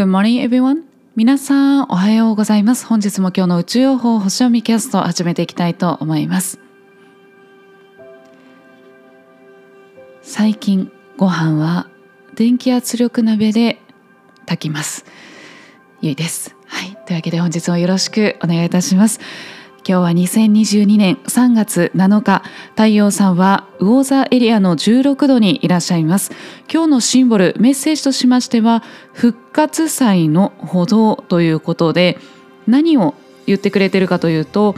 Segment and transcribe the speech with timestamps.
[0.00, 0.84] Good morning everyone.
[1.14, 2.86] 皆さんおはようございます。
[2.86, 6.58] 本日も今日の宇宙予報星読みキャストを始めていきたいと思います。
[10.22, 11.86] 最近ご飯は
[12.34, 13.78] 電気圧力鍋で
[14.46, 15.04] 炊きます。
[16.00, 16.56] ゆいです。
[16.64, 16.96] はい。
[17.04, 19.20] というわけで本日もよろしくお願いいたします。
[19.90, 22.44] 今日は2022年3月7日
[22.76, 26.30] 太陽さんは魚座エリアの16度にいらっしゃいます。
[26.72, 32.18] 今日のシンボルメッセージとしましては復活祭の歩道ということで
[32.68, 33.16] 何を
[33.46, 34.76] 言ってくれてるかというと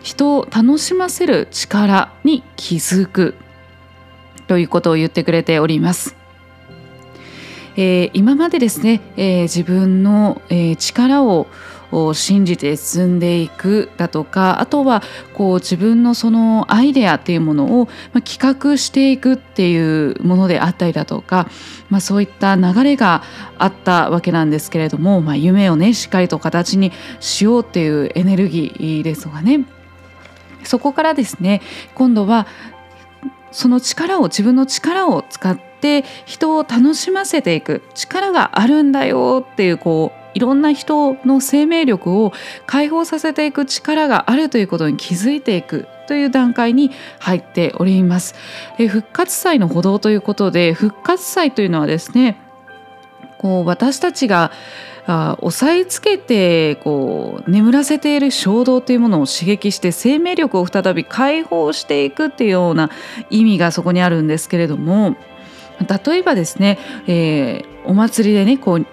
[0.00, 3.34] 人を楽しませる力に気づく
[4.46, 6.14] ということを言ってくれております。
[7.74, 11.48] えー、今までですね、えー、自分の、えー、力を
[11.92, 15.02] を信じて進んでいくだとかあとは
[15.34, 17.88] こう自分のそのアイデアっていうものを、
[18.24, 21.48] 企画していくっていうものであったりだとか、
[21.90, 23.22] まあ、そういった流れが
[23.58, 29.66] あったわけなんですけれども、まあ、夢をねしっかりと形にしようっていうエネルギーですがね。
[30.64, 31.60] そこからですね
[31.94, 32.46] 今度は
[33.50, 42.32] その力を自分の力を使って人を楽しませていく力があるんだよっていうこういろんな人の生命力を
[42.66, 48.34] 解放させていく力があるということに気づいていくという段階に入っております。
[48.78, 52.38] 復活祭の歩道ということで復活祭というのはですね
[53.38, 54.52] こう私たちが
[55.06, 62.90] あ押さえつけてこう眠らせている衝動というものを刺激して生命力を再び解放していくっていうような
[63.28, 65.16] 意味がそこにあるんですけれども
[66.06, 68.86] 例えばですね、えー、お祭りでねこう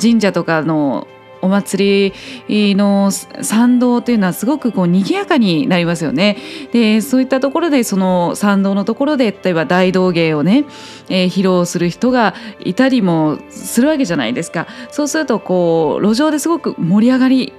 [0.00, 1.06] 神社とかの
[1.42, 2.12] お祭
[2.48, 6.36] りの参道というのはすごくこう賑やかになりますよね。
[6.72, 10.64] でそういったところでその参道のところで例えば大道芸をね、
[11.08, 14.66] えー、披露する人がいたりもするわけじゃないですか。
[14.90, 17.52] そうするとこう路上ですごく盛り上がり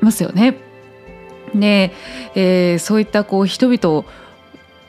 [0.00, 0.56] ますよね。
[1.54, 1.92] で、
[2.34, 4.04] えー、そういったこう人々を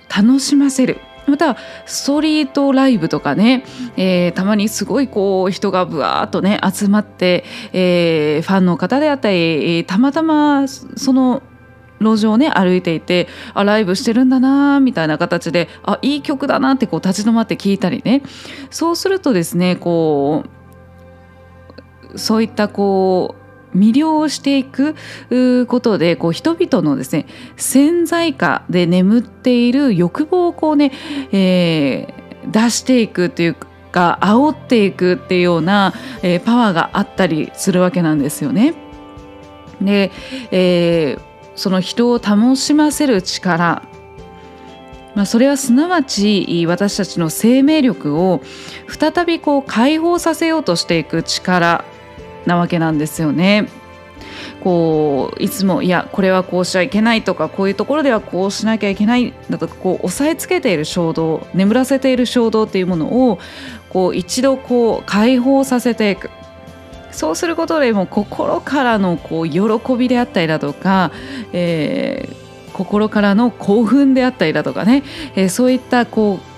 [0.09, 0.97] 楽しませる
[1.29, 3.63] またストリートライブとかね、
[3.97, 11.41] えー、たまにすごいこう人がぶわーっとね集まって、えー、ファンの方であったりたまたまその
[12.00, 18.23] 路上をね歩いていてあライブしてるんだなみたいな形であいい曲だなってこう立ち止まって聞いたりね。
[18.69, 20.44] そうするとですねこ
[22.13, 23.38] うそういったこう
[23.75, 24.96] 魅了をしていく
[25.68, 27.25] ことでこう人々のですね
[27.57, 30.91] 潜在下で眠っている欲望をこうね、
[31.31, 33.56] えー、出していくという
[33.91, 38.74] か煽っていくっていうような、えー、パワーがあったりするわけなんですよね。
[39.81, 40.12] で、
[40.52, 41.22] えー、
[41.56, 43.84] その人を楽しませる力
[45.16, 48.41] まあ、それはすなわち私たちの生命力を
[48.88, 51.84] 再びこう解放させようとしていく力
[52.45, 53.67] なわけなんですよね。
[54.63, 63.39] こういつもいやこれはこうしちゃいけないとかこういうところではこうしなきゃいけないだとかこう押さえつけている衝動眠らせている衝動っていうものを
[63.89, 66.29] こう一度こう解放させていく
[67.11, 71.11] そうすることでも心からのこう喜びであったりだとか、
[71.53, 75.03] えー、心からの興奮であったりだとかね、
[75.35, 76.48] えー、そういったこう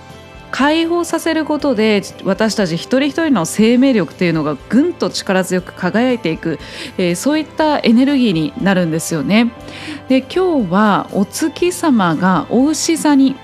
[0.52, 6.60] 解放させることで私たち一人一人の生命力っていうのがぐんと力強く輝いていく、
[6.98, 9.52] えー、そういったエネルギーになるんですよね。
[10.10, 13.36] で今日はお月様がお牛座に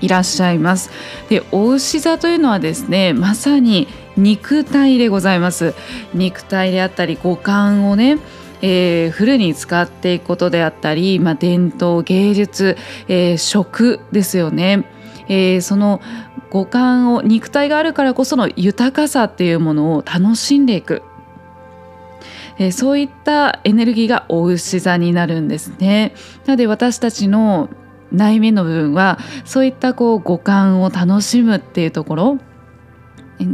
[0.00, 0.90] いらっしゃいます。
[1.28, 5.74] でお牛座というのはですねまさに肉体でございます。
[6.14, 8.18] 肉体であったり五感をね
[8.60, 12.76] えー、フルに使っていくことであったり、まあ、伝統芸術、
[13.06, 14.84] えー、食ですよね。
[15.28, 16.00] えー、その
[16.50, 21.02] 五感を肉体があるからこその豊かさっていうものを楽しんでいく、
[22.58, 26.14] えー、そういったエネルギーがお牛座になるんですね。
[26.46, 27.68] なので私たちの
[28.10, 32.38] 内面の部分はそういったこう五感を楽しむっていうところ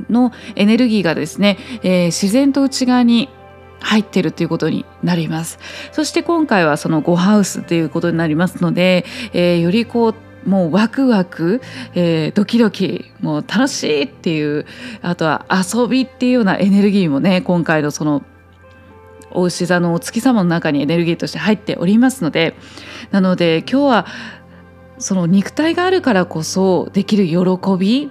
[0.09, 3.29] のエネルギーがですね、えー、自然と内側に
[3.81, 5.59] 入ってるということになります
[5.93, 9.05] そして今回はその5ハウスということになりますので、
[9.35, 10.15] えー、よりこう
[10.47, 11.61] もうワクワク、
[11.95, 14.67] えー、ドキドキもう楽しいっていう
[15.03, 18.23] あとは遊びっていうようなエネルギーもね今回のその
[19.31, 22.55] お牛座のお月様の中にエネルギーとして入っておりますので
[23.11, 24.07] なので今日は
[24.99, 27.37] その肉体があるからこそできる喜
[27.79, 28.11] び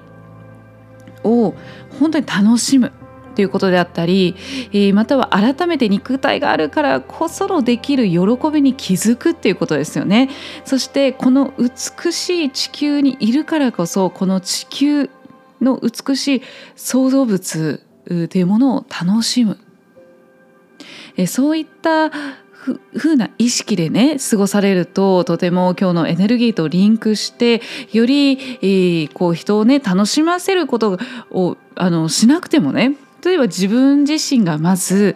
[1.24, 1.56] を
[2.00, 2.92] 本当に楽しむ。
[3.36, 4.36] ということであったり、
[4.72, 8.20] えー、または改めて肉体があるからこそのできる喜
[8.52, 10.30] びに気づくっていうことですよね。
[10.66, 15.10] そしてこの美しい地球にいるからこそこの地球
[15.62, 16.42] の美しい
[16.76, 19.58] 創造物っていうものを楽しむ。
[21.16, 22.10] えそういった
[22.64, 28.32] ふ風な意識でね過ごされるととても今日のエネルギーとリンクしてより、
[28.62, 30.98] えー、こう人をね楽しませること
[31.30, 35.16] をあのしなくてもね例えば自分自身がまず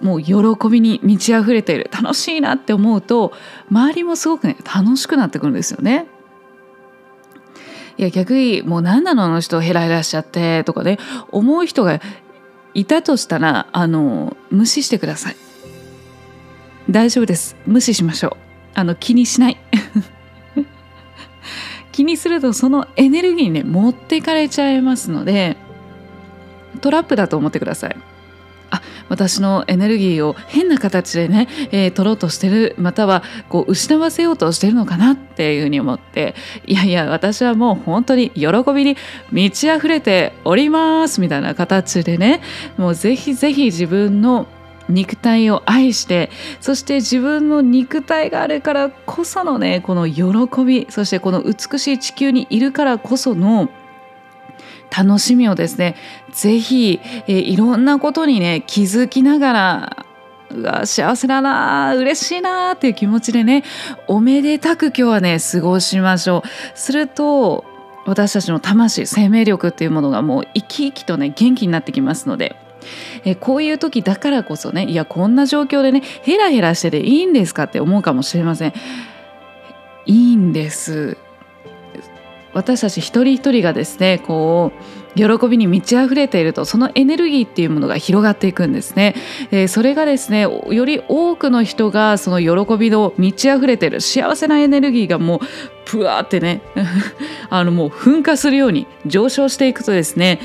[0.00, 0.34] もう喜
[0.68, 3.32] びに満ち溢れている楽しいなって思うと
[3.70, 6.06] 周りもすごくね楽しくなってくるんですよね。
[7.96, 10.98] いや逆にもう何なのあの人ヘラヘラしちゃってとかね
[11.30, 12.00] 思う人が
[12.74, 15.36] いたとしたらあの無視してください。
[16.90, 18.36] 大丈夫です無視しましょう
[18.74, 19.56] あの気にしない
[21.92, 25.56] 気にするとそのエネルギーにね持っていかれちゃいますので
[26.80, 27.96] トラップだと思ってください。
[28.70, 36.34] あ私のエネルギーを変な形でね、えー、取ろうとしてるまたはこう失わせようとしてるのかなっていうふうに思って。
[36.66, 38.96] いやいや私はもう本当に喜びに
[39.30, 42.40] 満ち溢れておりますみたいな形でね。
[42.76, 44.46] もうぜひぜひ自分の
[44.88, 46.30] 肉体を愛して
[46.60, 53.70] そして自分の肉体があるからこそのねこの喜びそしてこの美しい地球にいるからこその
[54.96, 55.96] 楽しみをですね
[56.32, 60.06] ぜひ、えー、いろんなことにね気づきながら
[60.50, 63.64] うわ幸せだな嬉しいなっていう気持ちでね
[64.06, 66.78] おめでたく今日はね過ごしましょう。
[66.78, 67.64] すると
[68.06, 72.54] 私たちの魂生命力っていうものがもう生き生きとね元気になってきますので
[73.24, 78.74] えこういう時だからこそねいやこんな状況でねヘラヘラしてていいんですかって思うかもしれません。
[80.06, 81.13] いいんです。
[82.54, 89.14] 私たち一人一人がですねこう喜びに満ち溢れているとそのエネルギーっていうものが広がっていくんですね、
[89.50, 95.40] えー、それがですねより多くの人がその喜びの満ち溢れている幸せなエネルギーがもう
[95.84, 96.62] プワーってね
[97.50, 100.40] あのもう噴火するように上昇していくとですね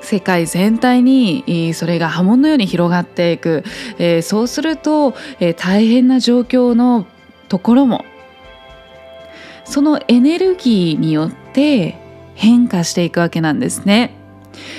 [0.00, 3.64] 世界全体にそれが波紋のように広がっていく、
[3.98, 7.06] えー、そうすると、えー、大変な状況の
[7.48, 8.04] ところも
[9.68, 11.96] そのエネルギーによって
[12.34, 14.14] 変化していくわけなんですね。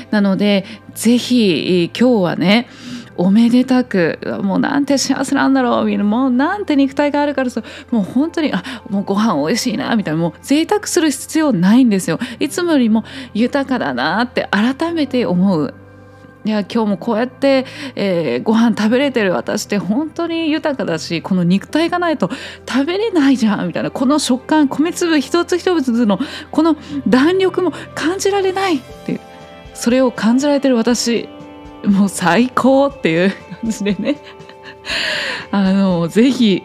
[0.09, 0.65] なので
[0.95, 2.68] ぜひ今日はね
[3.15, 13.03] おめでたくもうなんて幸せなんだろうもうなんて肉体があるからさもう本当にあもうご飯美味しいなみたいなもう贅沢する必要ないんですよいつもよりも
[13.33, 15.74] 豊かだなって改めて思う
[16.45, 17.65] いや今日もこうやって、
[17.95, 22.30] えー、ご飯食べれてる私って本当に豊かだしこの肉体がないと
[22.68, 26.18] 食べれないじゃんみたいなこの食感米粒一つ一つの
[26.51, 26.77] この
[27.07, 29.19] 弾力も感じられないっていう
[29.74, 31.27] それを感じられてる私
[31.83, 33.31] もう最高っていう
[33.62, 34.18] 感じでね。
[35.51, 36.63] あのぜひ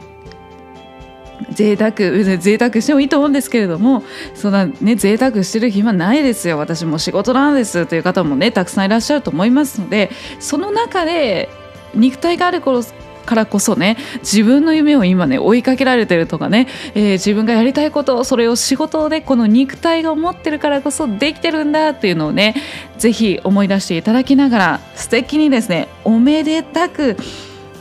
[1.55, 4.03] 贅沢贅沢してもいいと思うんですけれども
[4.35, 6.59] そんなね贅沢してる暇ないですよ。
[6.59, 10.11] 私も仕事なんですという方もねたくさんいらっしゃると思いますので
[10.41, 11.49] その中で
[11.95, 12.83] 肉体がある頃
[13.25, 22.55] からこそね自分の夢を今ね追いかけられてるとかね、えー、自分がやりたいことそれを仕事でこの肉体が思ってるからこそできてるんだっていうのをね
[22.99, 27.17] 是非思い出していただきながら素敵にですねおめでたく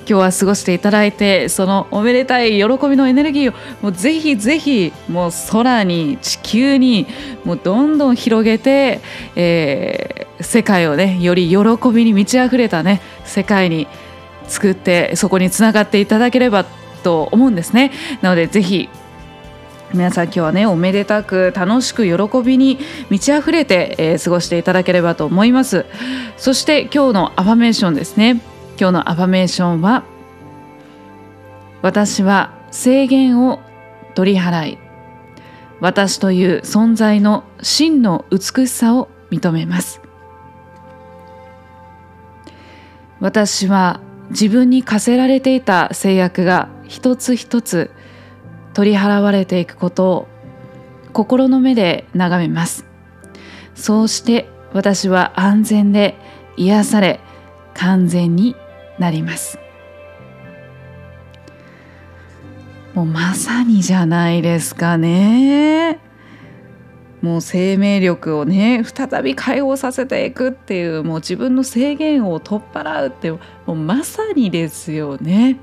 [0.08, 7.08] 今日は過ごしていただいてそのおめでたい喜びのエネルギーをもうぜひぜひもう空に地球に
[7.46, 9.02] もうどんどん広げて、
[9.36, 11.58] えー、世界をねより喜
[11.92, 13.88] びに満ち溢れたね世界に
[14.48, 16.66] 作ってそこにつながっていただければ
[17.04, 17.92] と思うんですね。
[18.22, 18.90] なのでぜひ
[19.94, 22.80] 皆さん今日はねおめでたく楽しく喜びに
[23.10, 25.86] 満ち溢れて、えー、過ごしていただければと思います。
[26.36, 28.42] そして今日のアファメーションですね。
[28.80, 30.04] 今日のアファメーションは
[31.82, 33.60] 私は制限を
[34.16, 34.78] 取り払い
[35.80, 40.00] 私という存在の真の美しさを認めます。
[43.20, 44.00] 私は
[44.30, 47.92] 自分に課せられていた制約が一つ一つ
[48.74, 50.28] 取り払われていくことを
[51.12, 52.86] 心の目で眺めます。
[53.76, 56.16] そうして私は安全で
[56.58, 57.20] 癒され
[57.74, 58.56] 完全に
[59.00, 59.60] なります。
[62.94, 66.00] もうまさにじゃないですかね。
[67.22, 75.58] もう生命力をね再び解放させていくっていうもう自分の制限を取っ払うってもうまさにですよね。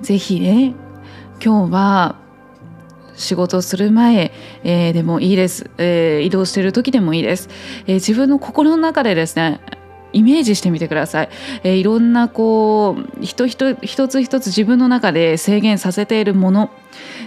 [0.00, 0.74] ぜひね
[1.44, 2.16] 今日は
[3.14, 4.32] 仕事する前、
[4.64, 7.48] えー、でもいいです、えー、移動してる時でもいいです、
[7.86, 9.60] えー、自分の心の中でですね
[10.12, 11.28] イメージしてみてください、
[11.62, 16.70] えー、いろんなこう一一一つ一つ自分の中で制限させているもの、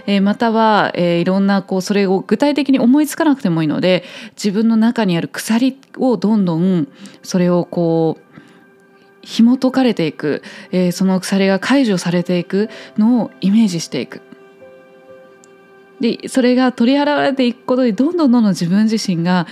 [0.06, 6.88] えー、または、えー、いろんなこうそれを具体的に思いつかなくてもいいので自分の中にある鎖をどんどん
[7.22, 8.26] それをこう
[9.22, 14.22] 紐解かれていく、えー、その鎖が解除されていくのをイメージしていく。
[16.00, 19.46] でそれが取り払われていくことでどんどんどんどん自分自身が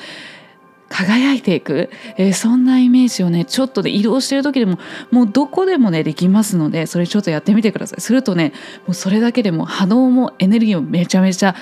[0.95, 4.79] 輝いていく、えー、そんなイメージをねちょっとで移動してる時でも
[5.11, 8.01] もうどこでもねできますのでそれちょっとやってみてください。
[8.01, 8.53] するとね
[8.87, 11.57] もうそれだけでも波動もエネルギーもめちゃめちゃ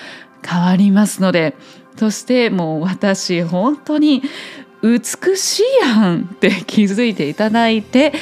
[0.46, 1.56] 変わりますので
[1.96, 4.22] そしてもう私本当に
[4.82, 8.12] 美しいやんって気づいていただいて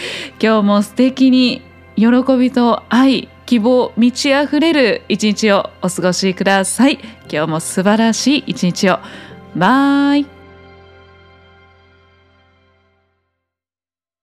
[0.40, 1.62] 今日も素敵に
[1.96, 2.06] 喜
[2.38, 7.00] びと愛希望満ち溢れる一日をお過ごしください。
[7.28, 9.00] 今日も素晴らしい一日を。
[9.56, 10.39] バイ。